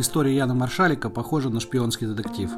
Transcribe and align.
История 0.00 0.34
Яна 0.34 0.54
Маршалика 0.54 1.10
похожа 1.10 1.50
на 1.50 1.60
шпионский 1.60 2.06
детектив. 2.06 2.50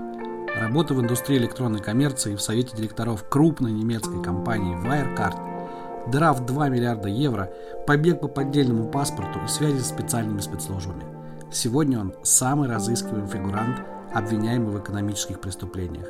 Работа 0.55 0.95
в 0.95 1.01
индустрии 1.01 1.39
электронной 1.39 1.81
коммерции 1.81 2.37
в 2.37 2.41
совете 2.41 2.77
директоров 2.77 3.29
крупной 3.29 3.73
немецкой 3.73 4.23
компании 4.23 4.77
Wirecard, 4.77 6.09
дыра 6.09 6.35
в 6.35 6.47
2 6.47 6.69
миллиарда 6.69 7.09
евро, 7.09 7.53
побег 7.85 8.21
по 8.21 8.29
поддельному 8.29 8.89
паспорту 8.89 9.41
и 9.45 9.49
связи 9.49 9.81
с 9.81 9.89
специальными 9.89 10.39
спецслужбами. 10.39 11.03
Сегодня 11.51 11.99
он 11.99 12.15
самый 12.23 12.69
разыскиваемый 12.69 13.29
фигурант, 13.29 13.83
обвиняемый 14.15 14.77
в 14.77 14.79
экономических 14.79 15.41
преступлениях. 15.41 16.07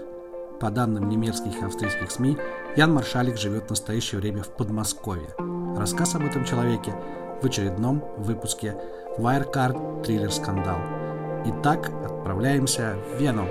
По 0.60 0.70
данным 0.70 1.08
немецких 1.08 1.62
и 1.62 1.64
австрийских 1.64 2.10
СМИ, 2.10 2.36
Ян 2.76 2.92
Маршалик 2.92 3.38
живет 3.38 3.68
в 3.68 3.70
настоящее 3.70 4.20
время 4.20 4.42
в 4.42 4.54
Подмосковье. 4.54 5.30
Рассказ 5.78 6.14
об 6.14 6.26
этом 6.26 6.44
человеке 6.44 6.94
в 7.40 7.46
очередном 7.46 8.04
выпуске 8.18 8.76
Wirecard 9.16 10.04
Триллер 10.04 10.30
Скандал. 10.30 10.76
Итак, 11.44 11.90
отправляемся 12.04 12.96
в 13.10 13.20
Вену. 13.20 13.48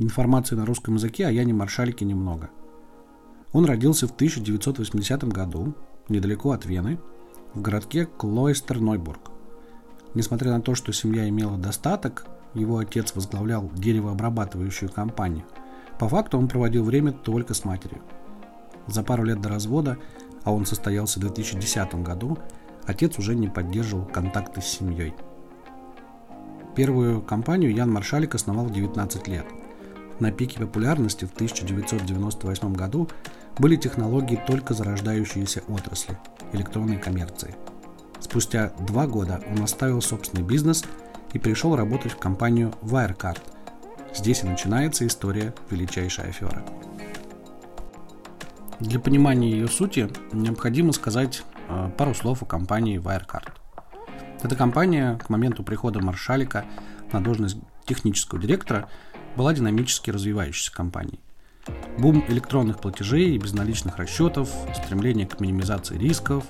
Информации 0.00 0.56
на 0.56 0.64
русском 0.64 0.94
языке 0.94 1.26
о 1.26 1.30
Яне 1.30 1.52
Маршалике 1.52 2.06
немного. 2.06 2.48
Он 3.52 3.66
родился 3.66 4.08
в 4.08 4.12
1980 4.12 5.24
году, 5.24 5.74
недалеко 6.08 6.52
от 6.52 6.64
Вены, 6.64 6.98
в 7.52 7.60
городке 7.60 8.08
Клойстер-Нойбург. 8.18 9.30
Несмотря 10.14 10.52
на 10.52 10.62
то, 10.62 10.74
что 10.74 10.94
семья 10.94 11.28
имела 11.28 11.58
достаток, 11.58 12.24
его 12.54 12.78
отец 12.78 13.14
возглавлял 13.14 13.70
деревообрабатывающую 13.74 14.90
компанию. 14.90 15.44
По 15.98 16.08
факту 16.08 16.38
он 16.38 16.48
проводил 16.48 16.84
время 16.84 17.12
только 17.12 17.52
с 17.52 17.66
матерью. 17.66 18.00
За 18.86 19.02
пару 19.02 19.24
лет 19.24 19.42
до 19.42 19.50
развода, 19.50 19.98
а 20.44 20.54
он 20.54 20.64
состоялся 20.64 21.18
в 21.18 21.24
2010 21.24 21.96
году, 21.96 22.38
отец 22.86 23.18
уже 23.18 23.34
не 23.34 23.48
поддерживал 23.48 24.06
контакты 24.06 24.62
с 24.62 24.64
семьей. 24.64 25.12
Первую 26.74 27.20
компанию 27.20 27.74
Ян 27.74 27.92
Маршалик 27.92 28.34
основал 28.34 28.64
в 28.64 28.72
19 28.72 29.28
лет– 29.28 29.44
на 30.20 30.30
пике 30.30 30.60
популярности 30.60 31.24
в 31.24 31.32
1998 31.32 32.74
году 32.74 33.08
были 33.58 33.76
технологии 33.76 34.40
только 34.46 34.74
зарождающиеся 34.74 35.62
отрасли– 35.68 36.16
электронной 36.52 36.98
коммерции. 36.98 37.54
Спустя 38.20 38.72
два 38.86 39.06
года 39.06 39.40
он 39.50 39.62
оставил 39.62 40.02
собственный 40.02 40.42
бизнес 40.42 40.84
и 41.32 41.38
пришел 41.38 41.74
работать 41.74 42.12
в 42.12 42.18
компанию 42.18 42.72
Wirecard. 42.82 43.40
Здесь 44.14 44.42
и 44.42 44.46
начинается 44.46 45.06
история 45.06 45.54
величайшей 45.70 46.28
аферы. 46.28 46.62
Для 48.78 49.00
понимания 49.00 49.50
ее 49.50 49.68
сути 49.68 50.10
необходимо 50.32 50.92
сказать 50.92 51.44
э, 51.68 51.90
пару 51.96 52.14
слов 52.14 52.42
о 52.42 52.46
компании 52.46 53.00
Wirecard. 53.00 53.48
Эта 54.42 54.56
компания 54.56 55.18
к 55.18 55.28
моменту 55.28 55.62
прихода 55.62 56.00
Маршалика 56.00 56.64
на 57.12 57.22
должность 57.22 57.56
технического 57.86 58.40
директора– 58.40 58.88
была 59.40 59.54
динамически 59.54 60.10
развивающейся 60.10 60.70
компанией. 60.70 61.18
Бум 61.96 62.22
электронных 62.28 62.78
платежей 62.78 63.34
и 63.34 63.38
безналичных 63.38 63.96
расчетов, 63.96 64.50
стремление 64.74 65.26
к 65.26 65.40
минимизации 65.40 65.96
рисков, 65.96 66.44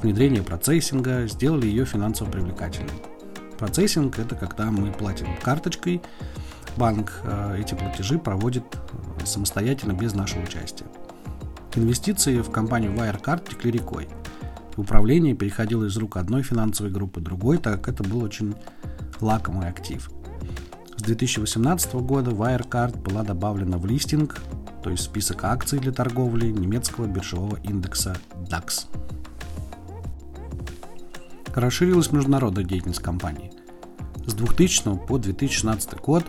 внедрение 0.00 0.42
процессинга 0.42 1.26
сделали 1.26 1.66
ее 1.66 1.84
финансово 1.84 2.30
привлекательной. 2.30 2.94
Процессинг– 3.58 4.18
это 4.18 4.36
когда 4.36 4.70
мы 4.70 4.90
платим 4.90 5.26
карточкой, 5.42 6.00
банк 6.78 7.12
э, 7.24 7.58
эти 7.60 7.74
платежи 7.74 8.18
проводит 8.18 8.64
э, 8.74 9.26
самостоятельно 9.26 9.92
без 9.92 10.14
нашего 10.14 10.42
участия. 10.42 10.86
Инвестиции 11.74 12.40
в 12.40 12.50
компанию 12.50 12.92
Wirecard 12.92 13.50
текли 13.50 13.70
рекой. 13.70 14.08
Управление 14.78 15.34
переходило 15.34 15.84
из 15.84 15.96
рук 15.98 16.16
одной 16.16 16.42
финансовой 16.42 16.90
группы 16.90 17.20
другой, 17.20 17.58
так 17.58 17.84
как 17.84 17.92
это 17.96 18.02
был 18.02 18.22
очень 18.22 18.54
лакомый 19.20 19.68
актив– 19.68 20.10
с 21.00 21.02
2018 21.02 21.94
года 21.94 22.30
Wirecard 22.30 22.98
была 23.00 23.22
добавлена 23.22 23.78
в 23.78 23.86
листинг, 23.86 24.42
то 24.82 24.90
есть 24.90 25.04
список 25.04 25.44
акций 25.44 25.78
для 25.78 25.92
торговли 25.92 26.48
немецкого 26.48 27.06
биржевого 27.06 27.56
индекса 27.62 28.18
DAX. 28.50 28.84
Расширилась 31.54 32.12
международная 32.12 32.64
деятельность 32.64 33.00
компании. 33.00 33.50
С 34.26 34.34
2000 34.34 35.06
по 35.06 35.16
2016 35.16 35.94
год 36.00 36.26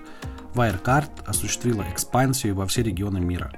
Wirecard 0.53 1.25
осуществила 1.25 1.83
экспансию 1.91 2.55
во 2.55 2.65
все 2.65 2.81
регионы 2.81 3.19
мира. 3.19 3.51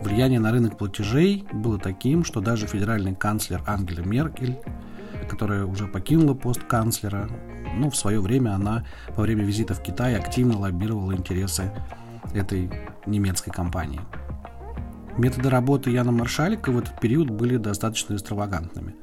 Влияние 0.00 0.38
на 0.38 0.52
рынок 0.52 0.78
платежей 0.78 1.44
было 1.52 1.80
таким, 1.80 2.24
что 2.24 2.40
даже 2.40 2.68
федеральный 2.68 3.16
канцлер 3.16 3.64
Ангела 3.66 4.04
Меркель, 4.04 4.60
которая 5.28 5.64
уже 5.64 5.88
покинула 5.88 6.34
пост 6.34 6.62
канцлера, 6.62 7.28
ну, 7.76 7.90
в 7.90 7.96
свое 7.96 8.20
время 8.20 8.54
она 8.54 8.84
во 9.16 9.22
время 9.22 9.44
визита 9.44 9.74
в 9.74 9.82
Китай 9.82 10.16
активно 10.16 10.58
лоббировала 10.58 11.12
интересы 11.12 11.70
этой 12.34 12.70
немецкой 13.06 13.50
компании. 13.50 14.00
Методы 15.16 15.48
работы 15.48 15.90
Яна 15.90 16.12
Маршалика 16.12 16.70
в 16.70 16.78
этот 16.78 17.00
период 17.00 17.30
были 17.30 17.56
достаточно 17.56 18.14
экстравагантными. 18.14 18.94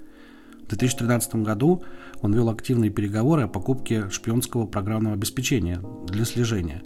В 0.64 0.68
2013 0.68 1.36
году 1.36 1.84
он 2.22 2.34
вел 2.34 2.50
активные 2.50 2.92
переговоры 2.92 3.44
о 3.44 3.48
покупке 3.48 4.10
шпионского 4.10 4.66
программного 4.66 5.16
обеспечения 5.16 5.82
для 6.08 6.26
слежения. 6.26 6.84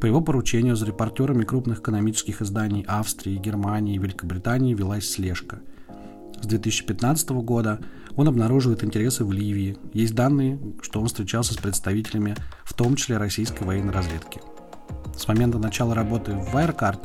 По 0.00 0.06
его 0.06 0.20
поручению 0.20 0.76
за 0.76 0.86
репортерами 0.86 1.44
крупных 1.44 1.80
экономических 1.80 2.40
изданий 2.40 2.84
Австрии, 2.86 3.36
Германии 3.36 3.96
и 3.96 3.98
Великобритании 3.98 4.74
велась 4.74 5.10
слежка. 5.10 5.60
С 6.40 6.46
2015 6.46 7.30
года 7.30 7.80
он 8.16 8.26
обнаруживает 8.28 8.82
интересы 8.82 9.24
в 9.24 9.32
Ливии. 9.32 9.76
Есть 9.92 10.14
данные, 10.14 10.58
что 10.80 11.00
он 11.00 11.06
встречался 11.06 11.52
с 11.52 11.58
представителями, 11.58 12.34
в 12.64 12.72
том 12.72 12.96
числе 12.96 13.18
российской 13.18 13.64
военной 13.64 13.92
разведки. 13.92 14.40
С 15.16 15.28
момента 15.28 15.58
начала 15.58 15.94
работы 15.94 16.32
в 16.32 16.54
Wirecard 16.54 17.00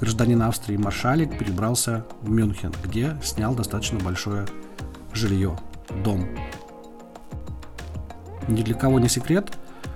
гражданин 0.00 0.42
Австрии 0.42 0.76
Маршалик 0.76 1.38
перебрался 1.38 2.06
в 2.22 2.30
Мюнхен, 2.30 2.72
где 2.82 3.16
снял 3.22 3.54
достаточно 3.54 3.98
большое 3.98 4.46
жилье, 5.12 5.58
дом. 6.02 6.26
Ни 8.48 8.62
для 8.62 8.74
кого 8.74 8.98
не 8.98 9.08
секрет, 9.08 9.52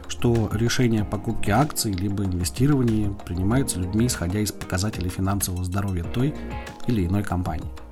что 0.06 0.50
решение 0.52 1.02
о 1.02 1.06
покупке 1.06 1.52
акций 1.52 1.92
либо 1.92 2.24
инвестировании 2.24 3.10
принимается 3.24 3.80
людьми, 3.80 4.06
исходя 4.06 4.38
из 4.38 4.52
показателей 4.52 5.08
финансового 5.08 5.64
здоровья 5.64 6.04
той 6.04 6.34
или 6.86 7.06
иной 7.06 7.22
компании– 7.22 7.70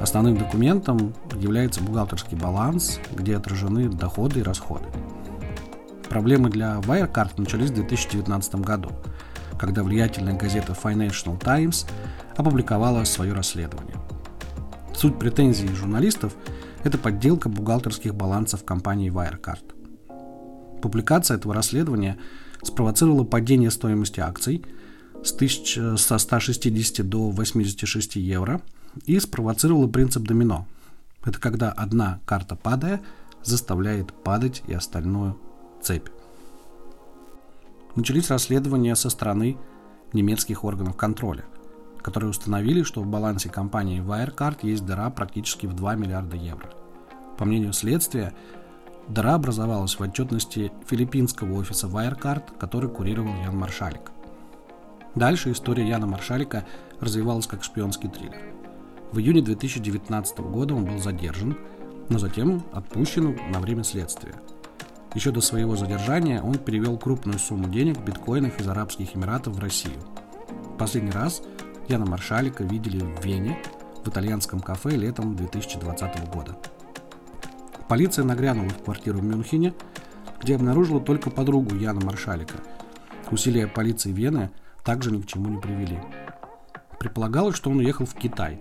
Основным 0.00 0.36
документом 0.36 1.12
является 1.34 1.82
бухгалтерский 1.82 2.36
баланс, 2.36 3.00
где 3.12 3.36
отражены 3.36 3.88
доходы 3.88 4.40
и 4.40 4.42
расходы. 4.42 4.86
Проблемы 6.08 6.50
для 6.50 6.76
Wirecard 6.76 7.32
начались 7.36 7.70
в 7.70 7.74
2019 7.74 8.54
году, 8.56 8.90
когда 9.58 9.82
влиятельная 9.82 10.38
газета 10.38 10.72
Financial 10.72 11.36
Times 11.38 11.84
опубликовала 12.36 13.02
свое 13.04 13.32
расследование. 13.32 13.96
Суть 14.94 15.18
претензий 15.18 15.68
журналистов– 15.68 16.34
это 16.84 16.96
подделка 16.96 17.48
бухгалтерских 17.48 18.14
балансов 18.14 18.64
компании 18.64 19.10
Wirecard. 19.10 20.80
Публикация 20.80 21.36
этого 21.36 21.54
расследования 21.54 22.18
спровоцировала 22.62 23.24
падение 23.24 23.72
стоимости 23.72 24.20
акций 24.20 24.64
с 25.24 25.32
1000, 25.32 25.96
со 25.96 26.18
160 26.18 27.08
до 27.08 27.30
86 27.30 28.14
евро– 28.14 28.60
и 29.06 29.18
спровоцировала 29.20 29.88
принцип 29.88 30.24
домино. 30.24 30.66
Это 31.24 31.38
когда 31.40 31.70
одна 31.70 32.20
карта 32.24 32.56
падая 32.56 33.00
заставляет 33.42 34.12
падать 34.12 34.62
и 34.66 34.74
остальную 34.74 35.38
цепь. 35.82 36.08
Начались 37.94 38.30
расследования 38.30 38.94
со 38.94 39.10
стороны 39.10 39.56
немецких 40.12 40.64
органов 40.64 40.96
контроля, 40.96 41.44
которые 42.00 42.30
установили, 42.30 42.82
что 42.82 43.02
в 43.02 43.06
балансе 43.06 43.48
компании 43.48 44.02
Wirecard 44.02 44.58
есть 44.62 44.86
дыра 44.86 45.10
практически 45.10 45.66
в 45.66 45.74
2 45.74 45.96
миллиарда 45.96 46.36
евро. 46.36 46.70
По 47.36 47.44
мнению 47.44 47.72
следствия, 47.72 48.34
дыра 49.08 49.34
образовалась 49.34 49.98
в 49.98 50.00
отчетности 50.00 50.72
филиппинского 50.86 51.54
офиса 51.58 51.86
Wirecard, 51.86 52.58
который 52.58 52.90
курировал 52.90 53.34
Ян 53.42 53.56
Маршалик. 53.56 54.12
Дальше 55.14 55.52
история 55.52 55.88
Яна 55.88 56.06
Маршалика 56.06 56.64
развивалась 57.00 57.46
как 57.46 57.64
шпионский 57.64 58.08
триллер– 58.08 58.40
в 59.12 59.18
июне 59.18 59.40
2019 59.40 60.38
года 60.40 60.74
он 60.74 60.84
был 60.84 60.98
задержан, 60.98 61.56
но 62.08 62.18
затем 62.18 62.62
отпущен 62.72 63.38
на 63.50 63.60
время 63.60 63.84
следствия. 63.84 64.34
Еще 65.14 65.30
до 65.30 65.40
своего 65.40 65.76
задержания 65.76 66.42
он 66.42 66.58
перевел 66.58 66.98
крупную 66.98 67.38
сумму 67.38 67.68
денег 67.68 67.96
в 67.96 68.04
биткоинах 68.04 68.60
из 68.60 68.68
Арабских 68.68 69.16
Эмиратов 69.16 69.56
в 69.56 69.58
Россию. 69.58 69.98
Последний 70.78 71.10
раз 71.10 71.42
Яна 71.88 72.06
Маршалика 72.06 72.62
видели 72.64 73.00
в 73.00 73.24
Вене 73.24 73.58
в 74.04 74.08
итальянском 74.08 74.60
кафе 74.60 74.90
летом 74.90 75.34
2020 75.34 76.30
года. 76.30 76.56
Полиция 77.88 78.24
нагрянула 78.24 78.68
в 78.68 78.82
квартиру 78.82 79.18
в 79.18 79.24
Мюнхене, 79.24 79.72
где 80.42 80.56
обнаружила 80.56 81.00
только 81.00 81.30
подругу 81.30 81.74
Яна 81.74 82.04
Маршалика. 82.04 82.58
Усилия 83.30 83.66
полиции 83.66 84.12
Вены 84.12 84.50
также 84.84 85.10
ни 85.10 85.20
к 85.20 85.26
чему 85.26 85.48
не 85.48 85.58
привели. 85.58 85.98
Предполагалось, 86.98 87.56
что 87.56 87.70
он 87.70 87.78
уехал 87.78 88.04
в 88.04 88.14
Китай. 88.14 88.60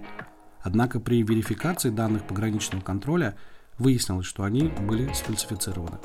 Однако 0.62 1.00
при 1.00 1.24
верификации 1.24 1.89
данных 1.89 2.24
пограничного 2.24 2.81
контроля 2.81 3.36
выяснилось, 3.77 4.25
что 4.25 4.44
они 4.44 4.63
были 4.63 5.12
сфальсифицированы. 5.13 5.98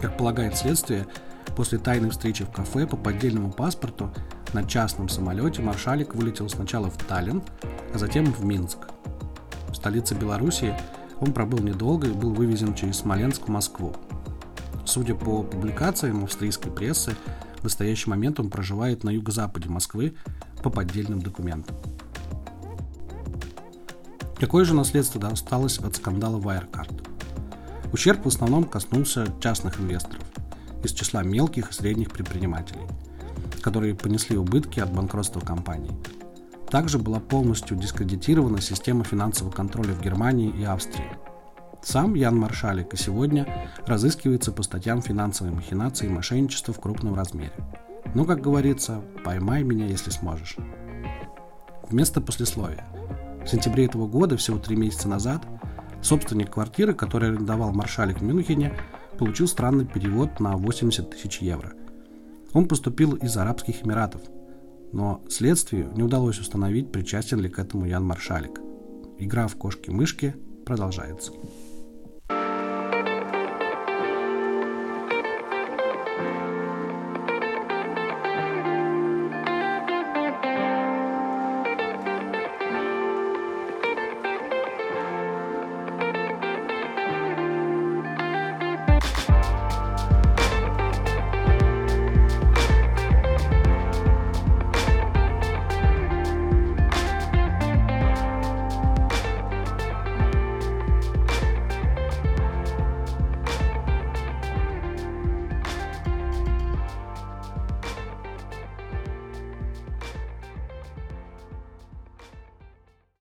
Как 0.00 0.16
полагает 0.16 0.56
следствие, 0.56 1.06
после 1.56 1.78
тайной 1.78 2.10
встречи 2.10 2.44
в 2.44 2.50
кафе 2.50 2.86
по 2.86 2.96
поддельному 2.96 3.50
паспорту 3.50 4.12
на 4.52 4.64
частном 4.64 5.08
самолете 5.08 5.62
маршалик 5.62 6.14
вылетел 6.14 6.48
сначала 6.48 6.90
в 6.90 6.96
Таллин, 7.04 7.42
а 7.92 7.98
затем 7.98 8.26
в 8.26 8.44
Минск. 8.44 8.78
В 9.68 9.74
столице 9.74 10.14
Белоруссии 10.14 10.74
он 11.20 11.32
пробыл 11.32 11.58
недолго 11.58 12.08
и 12.08 12.12
был 12.12 12.32
вывезен 12.32 12.74
через 12.74 12.98
Смоленск 12.98 13.48
в 13.48 13.48
Москву. 13.48 13.94
Судя 14.84 15.14
по 15.14 15.42
публикациям 15.42 16.24
австрийской 16.24 16.72
прессы, 16.72 17.14
в 17.58 17.64
настоящий 17.64 18.08
момент 18.08 18.38
он 18.40 18.50
проживает 18.50 19.04
на 19.04 19.10
юго-западе 19.10 19.68
Москвы 19.68 20.14
по 20.62 20.70
поддельным 20.70 21.20
документам. 21.20 21.76
Какое 24.40 24.64
же 24.64 24.72
наследство 24.72 25.20
досталось 25.20 25.78
от 25.78 25.96
скандала 25.96 26.38
Wirecard? 26.38 27.04
Ущерб 27.92 28.24
в 28.24 28.28
основном 28.28 28.64
коснулся 28.64 29.26
частных 29.40 29.80
инвесторов 29.80 30.22
из 30.84 30.92
числа 30.92 31.24
мелких 31.24 31.70
и 31.70 31.72
средних 31.72 32.12
предпринимателей, 32.12 32.86
которые 33.62 33.96
понесли 33.96 34.36
убытки 34.36 34.78
от 34.78 34.92
банкротства 34.92 35.40
компании. 35.40 35.92
Также 36.70 36.98
была 36.98 37.18
полностью 37.18 37.76
дискредитирована 37.76 38.60
система 38.60 39.02
финансового 39.02 39.52
контроля 39.52 39.94
в 39.94 40.02
Германии 40.02 40.54
и 40.56 40.62
Австрии. 40.62 41.10
Сам 41.82 42.14
Ян 42.14 42.36
Маршалик 42.36 42.94
и 42.94 42.96
сегодня 42.96 43.68
разыскивается 43.86 44.52
по 44.52 44.62
статьям 44.62 45.02
финансовой 45.02 45.52
махинации 45.52 46.06
и 46.06 46.10
мошенничества 46.10 46.72
в 46.72 46.80
крупном 46.80 47.14
размере. 47.14 47.54
Но, 48.14 48.24
как 48.24 48.40
говорится, 48.40 49.02
поймай 49.24 49.64
меня, 49.64 49.86
если 49.86 50.10
сможешь. 50.10 50.56
Вместо 51.88 52.20
послесловия. 52.20 52.84
В 53.48 53.50
сентябре 53.50 53.86
этого 53.86 54.06
года, 54.06 54.36
всего 54.36 54.58
три 54.58 54.76
месяца 54.76 55.08
назад, 55.08 55.42
собственник 56.02 56.50
квартиры, 56.50 56.92
который 56.92 57.30
арендовал 57.30 57.72
Маршалик 57.72 58.20
в 58.20 58.22
Мюнхене, 58.22 58.74
получил 59.18 59.48
странный 59.48 59.86
перевод 59.86 60.38
на 60.38 60.58
80 60.58 61.08
тысяч 61.08 61.38
евро. 61.38 61.72
Он 62.52 62.68
поступил 62.68 63.14
из 63.14 63.34
Арабских 63.38 63.86
Эмиратов, 63.86 64.20
но 64.92 65.22
следствию 65.30 65.90
не 65.94 66.02
удалось 66.02 66.38
установить, 66.38 66.92
причастен 66.92 67.40
ли 67.40 67.48
к 67.48 67.58
этому 67.58 67.86
Ян 67.86 68.04
Маршалик. 68.04 68.60
Игра 69.16 69.48
в 69.48 69.56
кошки-мышки 69.56 70.36
продолжается. 70.66 71.32